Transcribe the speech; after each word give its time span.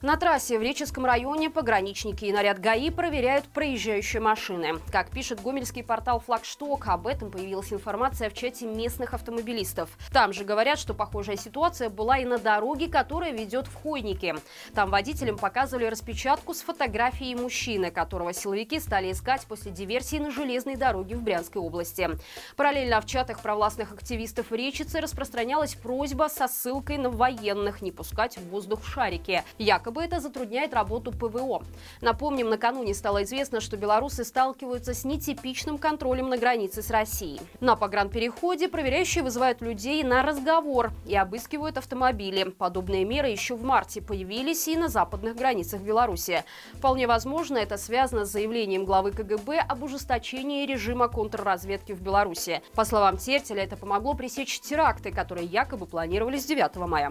На 0.00 0.16
трассе 0.16 0.60
в 0.60 0.62
Реческом 0.62 1.04
районе 1.04 1.50
пограничники 1.50 2.24
и 2.24 2.32
наряд 2.32 2.60
ГАИ 2.60 2.90
проверяют 2.90 3.46
проезжающие 3.46 4.22
машины. 4.22 4.74
Как 4.92 5.10
пишет 5.10 5.42
гомельский 5.42 5.82
портал 5.82 6.20
«Флагшток», 6.20 6.86
об 6.86 7.08
этом 7.08 7.32
появилась 7.32 7.72
информация 7.72 8.30
в 8.30 8.34
чате 8.34 8.66
местных 8.66 9.12
автомобилистов. 9.12 9.90
Там 10.12 10.32
же 10.32 10.44
говорят, 10.44 10.78
что 10.78 10.94
похожая 10.94 11.36
ситуация 11.36 11.90
была 11.90 12.18
и 12.18 12.24
на 12.24 12.38
дороге, 12.38 12.86
которая 12.86 13.32
ведет 13.32 13.66
в 13.66 13.74
Хойники. 13.74 14.36
Там 14.72 14.90
водителям 14.90 15.36
показывали 15.36 15.86
распечатку 15.86 16.54
с 16.54 16.60
фотографией 16.60 17.34
мужчины, 17.34 17.90
которого 17.90 18.32
силовики 18.32 18.78
стали 18.78 19.10
искать 19.10 19.46
после 19.48 19.72
диверсии 19.72 20.18
на 20.18 20.30
железной 20.30 20.76
дороге 20.76 21.16
в 21.16 21.22
Брянской 21.22 21.60
области. 21.60 22.08
Параллельно 22.54 23.00
в 23.00 23.06
чатах 23.06 23.42
провластных 23.42 23.90
активистов 23.90 24.50
в 24.50 24.54
Речице 24.54 25.00
распространялась 25.00 25.74
просьба 25.74 26.28
со 26.28 26.46
ссылкой 26.46 26.98
на 26.98 27.10
военных 27.10 27.82
не 27.82 27.90
пускать 27.90 28.38
в 28.38 28.48
воздух 28.50 28.84
шарики. 28.86 29.42
Якобы 29.58 29.87
Якобы 29.88 30.02
это 30.02 30.20
затрудняет 30.20 30.74
работу 30.74 31.12
ПВО. 31.12 31.62
Напомним, 32.02 32.50
накануне 32.50 32.92
стало 32.92 33.22
известно, 33.22 33.58
что 33.58 33.78
белорусы 33.78 34.22
сталкиваются 34.22 34.92
с 34.92 35.02
нетипичным 35.06 35.78
контролем 35.78 36.28
на 36.28 36.36
границе 36.36 36.82
с 36.82 36.90
Россией. 36.90 37.40
На 37.60 37.74
погранпереходе 37.74 38.68
проверяющие 38.68 39.24
вызывают 39.24 39.62
людей 39.62 40.02
на 40.04 40.22
разговор 40.22 40.90
и 41.06 41.16
обыскивают 41.16 41.78
автомобили. 41.78 42.44
Подобные 42.50 43.06
меры 43.06 43.28
еще 43.28 43.54
в 43.54 43.64
марте 43.64 44.02
появились 44.02 44.68
и 44.68 44.76
на 44.76 44.88
западных 44.88 45.36
границах 45.36 45.80
Беларуси. 45.80 46.44
Вполне 46.74 47.06
возможно, 47.06 47.56
это 47.56 47.78
связано 47.78 48.26
с 48.26 48.30
заявлением 48.30 48.84
главы 48.84 49.12
КГБ 49.12 49.58
об 49.60 49.82
ужесточении 49.82 50.66
режима 50.66 51.08
контрразведки 51.08 51.92
в 51.92 52.02
Беларуси. 52.02 52.60
По 52.74 52.84
словам 52.84 53.16
Тертеля, 53.16 53.64
это 53.64 53.78
помогло 53.78 54.12
пресечь 54.12 54.60
теракты, 54.60 55.10
которые 55.10 55.46
якобы 55.46 55.86
планировались 55.86 56.44
9 56.44 56.76
мая. 56.76 57.10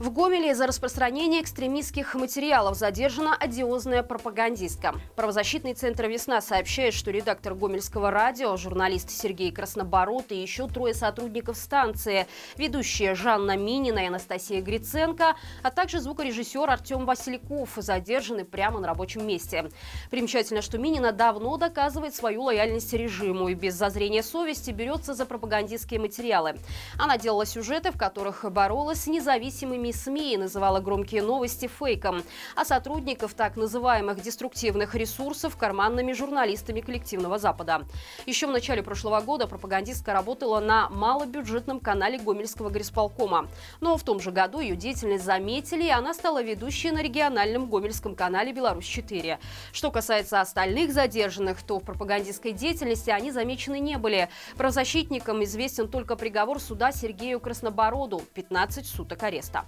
В 0.00 0.10
Гомеле 0.10 0.54
за 0.54 0.66
распространение 0.66 1.42
экстремистских 1.42 2.14
материалов 2.14 2.74
задержана 2.74 3.36
одиозная 3.36 4.02
пропагандистка. 4.02 4.94
Правозащитный 5.14 5.74
центр 5.74 6.06
«Весна» 6.06 6.40
сообщает, 6.40 6.94
что 6.94 7.10
редактор 7.10 7.54
Гомельского 7.54 8.10
радио, 8.10 8.56
журналист 8.56 9.10
Сергей 9.10 9.52
Красноборот 9.52 10.32
и 10.32 10.40
еще 10.40 10.68
трое 10.68 10.94
сотрудников 10.94 11.58
станции, 11.58 12.26
ведущие 12.56 13.14
Жанна 13.14 13.58
Минина 13.58 13.98
и 13.98 14.06
Анастасия 14.06 14.62
Гриценко, 14.62 15.36
а 15.62 15.70
также 15.70 16.00
звукорежиссер 16.00 16.70
Артем 16.70 17.04
Васильков 17.04 17.68
задержаны 17.76 18.46
прямо 18.46 18.80
на 18.80 18.86
рабочем 18.86 19.26
месте. 19.26 19.70
Примечательно, 20.10 20.62
что 20.62 20.78
Минина 20.78 21.12
давно 21.12 21.58
доказывает 21.58 22.14
свою 22.14 22.44
лояльность 22.44 22.94
режиму 22.94 23.48
и 23.48 23.54
без 23.54 23.74
зазрения 23.74 24.22
совести 24.22 24.70
берется 24.70 25.12
за 25.12 25.26
пропагандистские 25.26 26.00
материалы. 26.00 26.54
Она 26.98 27.18
делала 27.18 27.44
сюжеты, 27.44 27.90
в 27.90 27.98
которых 27.98 28.50
боролась 28.50 29.02
с 29.02 29.06
независимыми 29.06 29.89
российскими 29.90 30.10
СМИ 30.10 30.36
называла 30.36 30.80
громкие 30.80 31.22
новости 31.22 31.68
фейком, 31.68 32.22
а 32.56 32.64
сотрудников 32.64 33.34
так 33.34 33.56
называемых 33.56 34.20
деструктивных 34.20 34.94
ресурсов 34.94 35.56
карманными 35.56 36.12
журналистами 36.12 36.80
коллективного 36.80 37.38
Запада. 37.38 37.82
Еще 38.26 38.46
в 38.46 38.50
начале 38.50 38.82
прошлого 38.82 39.20
года 39.20 39.46
пропагандистка 39.46 40.12
работала 40.12 40.60
на 40.60 40.88
малобюджетном 40.90 41.80
канале 41.80 42.18
Гомельского 42.18 42.70
горисполкома. 42.70 43.48
Но 43.80 43.96
в 43.96 44.02
том 44.02 44.20
же 44.20 44.30
году 44.30 44.60
ее 44.60 44.76
деятельность 44.76 45.24
заметили, 45.24 45.84
и 45.84 45.90
она 45.90 46.14
стала 46.14 46.42
ведущей 46.42 46.90
на 46.90 47.02
региональном 47.02 47.66
гомельском 47.66 48.14
канале 48.14 48.52
«Беларусь-4». 48.52 49.38
Что 49.72 49.90
касается 49.90 50.40
остальных 50.40 50.92
задержанных, 50.92 51.62
то 51.62 51.78
в 51.78 51.84
пропагандистской 51.84 52.52
деятельности 52.52 53.10
они 53.10 53.30
замечены 53.30 53.78
не 53.78 53.98
были. 53.98 54.28
Правозащитникам 54.56 55.42
известен 55.44 55.88
только 55.88 56.16
приговор 56.16 56.60
суда 56.60 56.92
Сергею 56.92 57.40
Краснобороду– 57.40 58.22
15 58.34 58.86
суток 58.86 59.22
ареста. 59.22 59.64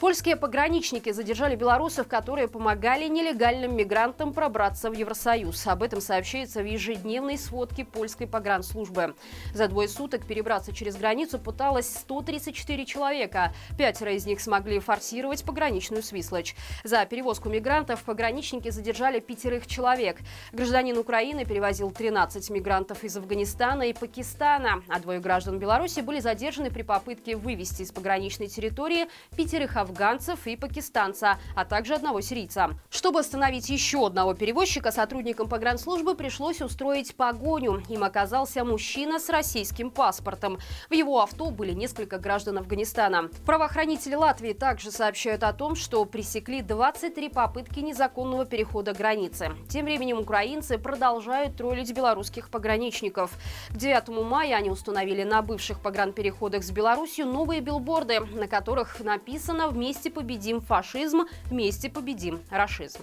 Польские 0.00 0.36
пограничники 0.36 1.10
задержали 1.10 1.56
белорусов, 1.56 2.06
которые 2.06 2.48
помогали 2.48 3.08
нелегальным 3.08 3.74
мигрантам 3.74 4.34
пробраться 4.34 4.90
в 4.90 4.92
Евросоюз. 4.92 5.66
Об 5.66 5.82
этом 5.82 6.02
сообщается 6.02 6.60
в 6.60 6.66
ежедневной 6.66 7.38
сводке 7.38 7.86
польской 7.86 8.26
погранслужбы. 8.26 9.14
За 9.54 9.68
двое 9.68 9.88
суток 9.88 10.26
перебраться 10.26 10.74
через 10.74 10.96
границу 10.96 11.38
пыталось 11.38 11.88
134 11.88 12.84
человека. 12.84 13.54
Пятеро 13.78 14.12
из 14.12 14.26
них 14.26 14.42
смогли 14.42 14.80
форсировать 14.80 15.44
пограничную 15.44 16.02
Свислочь. 16.02 16.54
За 16.84 17.06
перевозку 17.06 17.48
мигрантов 17.48 18.02
пограничники 18.02 18.68
задержали 18.68 19.20
пятерых 19.20 19.66
человек. 19.66 20.18
Гражданин 20.52 20.98
Украины 20.98 21.46
перевозил 21.46 21.90
13 21.90 22.50
мигрантов 22.50 23.02
из 23.02 23.16
Афганистана 23.16 23.84
и 23.84 23.94
Пакистана, 23.94 24.82
а 24.88 25.00
двое 25.00 25.20
граждан 25.20 25.58
Беларуси 25.58 26.00
были 26.00 26.20
задержаны 26.20 26.70
при 26.70 26.82
попытке 26.82 27.34
вывести 27.34 27.80
из 27.80 27.92
пограничной 27.92 28.48
территории 28.48 29.06
пятерых 29.36 29.78
афганцев 29.86 30.46
и 30.46 30.56
пакистанца, 30.56 31.38
а 31.54 31.64
также 31.64 31.94
одного 31.94 32.20
сирийца. 32.20 32.70
Чтобы 32.90 33.20
остановить 33.20 33.68
еще 33.68 34.06
одного 34.06 34.34
перевозчика, 34.34 34.90
сотрудникам 34.90 35.48
погранслужбы 35.48 36.14
пришлось 36.16 36.60
устроить 36.60 37.14
погоню. 37.14 37.82
Им 37.88 38.02
оказался 38.02 38.64
мужчина 38.64 39.20
с 39.20 39.28
российским 39.28 39.90
паспортом. 39.90 40.58
В 40.90 40.94
его 40.94 41.22
авто 41.22 41.50
были 41.50 41.72
несколько 41.72 42.18
граждан 42.18 42.58
Афганистана. 42.58 43.30
Правоохранители 43.44 44.16
Латвии 44.16 44.52
также 44.52 44.90
сообщают 44.90 45.44
о 45.44 45.52
том, 45.52 45.76
что 45.76 46.04
пресекли 46.04 46.62
23 46.62 47.28
попытки 47.28 47.80
незаконного 47.80 48.44
перехода 48.44 48.92
границы. 48.92 49.52
Тем 49.68 49.84
временем 49.84 50.18
украинцы 50.18 50.78
продолжают 50.78 51.56
троллить 51.56 51.94
белорусских 51.94 52.50
пограничников. 52.50 53.30
К 53.70 53.76
9 53.76 54.08
мая 54.24 54.56
они 54.56 54.70
установили 54.70 55.22
на 55.22 55.42
бывших 55.42 55.80
погранпереходах 55.80 56.64
с 56.64 56.70
Беларусью 56.70 57.26
новые 57.26 57.60
билборды, 57.60 58.20
на 58.20 58.48
которых 58.48 59.00
написано 59.00 59.68
«Вместе 59.76 60.10
победим 60.10 60.62
фашизм, 60.62 61.26
вместе 61.50 61.90
победим 61.90 62.40
рашизм». 62.50 63.00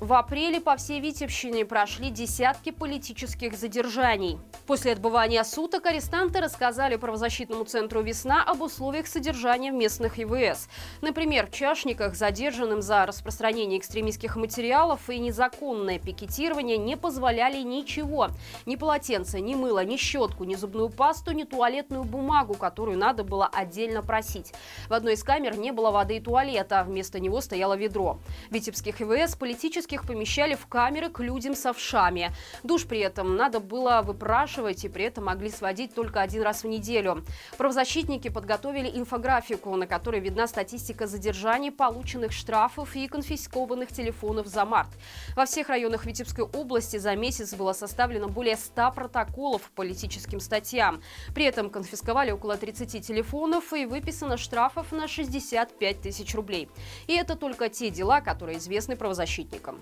В 0.00 0.14
апреле 0.14 0.62
по 0.62 0.76
всей 0.76 0.98
Витебщине 0.98 1.66
прошли 1.66 2.08
десятки 2.08 2.70
политических 2.70 3.54
задержаний. 3.54 4.38
После 4.66 4.92
отбывания 4.92 5.44
суток 5.44 5.84
арестанты 5.84 6.40
рассказали 6.40 6.96
правозащитному 6.96 7.64
центру 7.64 8.00
«Весна» 8.00 8.42
об 8.42 8.62
условиях 8.62 9.06
содержания 9.06 9.70
в 9.70 9.74
местных 9.74 10.18
ИВС. 10.18 10.68
Например, 11.02 11.46
в 11.46 11.50
Чашниках 11.52 12.14
задержанным 12.14 12.80
за 12.80 13.04
распространение 13.04 13.78
экстремистских 13.78 14.36
материалов 14.36 15.10
и 15.10 15.18
незаконное 15.18 15.98
пикетирование 15.98 16.78
не 16.78 16.96
позволяли 16.96 17.60
ничего. 17.60 18.28
Ни 18.64 18.76
полотенца, 18.76 19.38
ни 19.38 19.54
мыло, 19.54 19.84
ни 19.84 19.98
щетку, 19.98 20.44
ни 20.44 20.54
зубную 20.54 20.88
пасту, 20.88 21.32
ни 21.32 21.44
туалетную 21.44 22.04
бумагу, 22.04 22.54
которую 22.54 22.96
надо 22.96 23.22
было 23.22 23.50
отдельно 23.52 24.02
просить. 24.02 24.54
В 24.88 24.94
одной 24.94 25.12
из 25.12 25.22
камер 25.22 25.58
не 25.58 25.72
было 25.72 25.90
воды 25.90 26.16
и 26.16 26.20
туалета, 26.20 26.84
вместо 26.88 27.20
него 27.20 27.42
стояло 27.42 27.74
ведро. 27.74 28.18
Витебских 28.50 29.02
ИВС 29.02 29.36
политически 29.36 29.89
полицейских 29.90 30.06
помещали 30.06 30.54
в 30.54 30.66
камеры 30.66 31.10
к 31.10 31.20
людям 31.20 31.54
с 31.54 31.66
овшами. 31.66 32.32
Душ 32.62 32.86
при 32.86 33.00
этом 33.00 33.36
надо 33.36 33.60
было 33.60 34.02
выпрашивать 34.04 34.84
и 34.84 34.88
при 34.88 35.04
этом 35.04 35.24
могли 35.24 35.50
сводить 35.50 35.94
только 35.94 36.20
один 36.20 36.42
раз 36.42 36.62
в 36.62 36.68
неделю. 36.68 37.24
Правозащитники 37.58 38.28
подготовили 38.28 38.88
инфографику, 38.88 39.74
на 39.76 39.86
которой 39.86 40.20
видна 40.20 40.46
статистика 40.46 41.06
задержаний, 41.06 41.70
полученных 41.70 42.32
штрафов 42.32 42.96
и 42.96 43.08
конфискованных 43.08 43.92
телефонов 43.92 44.46
за 44.46 44.64
март. 44.64 44.90
Во 45.36 45.44
всех 45.44 45.68
районах 45.68 46.06
Витебской 46.06 46.44
области 46.44 46.98
за 46.98 47.16
месяц 47.16 47.54
было 47.54 47.72
составлено 47.72 48.28
более 48.28 48.56
100 48.56 48.92
протоколов 48.92 49.62
по 49.62 49.82
политическим 49.82 50.40
статьям. 50.40 51.02
При 51.34 51.44
этом 51.44 51.70
конфисковали 51.70 52.30
около 52.30 52.56
30 52.56 53.06
телефонов 53.06 53.72
и 53.72 53.86
выписано 53.86 54.36
штрафов 54.36 54.92
на 54.92 55.08
65 55.08 56.00
тысяч 56.00 56.34
рублей. 56.34 56.68
И 57.08 57.14
это 57.14 57.34
только 57.36 57.68
те 57.68 57.90
дела, 57.90 58.20
которые 58.20 58.58
известны 58.58 58.96
правозащитникам. 58.96 59.79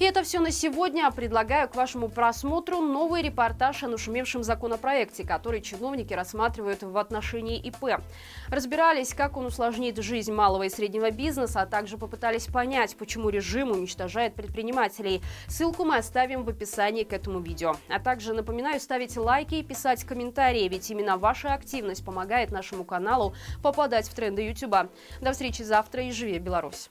И 0.00 0.04
это 0.04 0.22
все 0.22 0.40
на 0.40 0.50
сегодня. 0.50 1.10
Предлагаю 1.10 1.68
к 1.68 1.76
вашему 1.76 2.08
просмотру 2.08 2.80
новый 2.80 3.20
репортаж 3.20 3.82
о 3.82 3.88
нашумевшем 3.88 4.42
законопроекте, 4.42 5.26
который 5.26 5.60
чиновники 5.60 6.14
рассматривают 6.14 6.82
в 6.82 6.96
отношении 6.96 7.58
ИП. 7.58 8.00
Разбирались, 8.48 9.12
как 9.12 9.36
он 9.36 9.44
усложнит 9.44 9.98
жизнь 9.98 10.32
малого 10.32 10.62
и 10.62 10.70
среднего 10.70 11.10
бизнеса, 11.10 11.60
а 11.60 11.66
также 11.66 11.98
попытались 11.98 12.46
понять, 12.46 12.96
почему 12.96 13.28
режим 13.28 13.72
уничтожает 13.72 14.34
предпринимателей. 14.34 15.20
Ссылку 15.48 15.84
мы 15.84 15.98
оставим 15.98 16.44
в 16.44 16.48
описании 16.48 17.04
к 17.04 17.12
этому 17.12 17.40
видео. 17.40 17.76
А 17.90 18.00
также 18.00 18.32
напоминаю 18.32 18.80
ставить 18.80 19.18
лайки 19.18 19.56
и 19.56 19.62
писать 19.62 20.04
комментарии, 20.04 20.66
ведь 20.66 20.90
именно 20.90 21.18
ваша 21.18 21.52
активность 21.52 22.06
помогает 22.06 22.50
нашему 22.50 22.84
каналу 22.84 23.34
попадать 23.62 24.08
в 24.08 24.14
тренды 24.14 24.48
YouTube. 24.48 24.90
До 25.20 25.32
встречи 25.32 25.60
завтра 25.60 26.04
и 26.04 26.10
живи 26.10 26.38
Беларусь! 26.38 26.88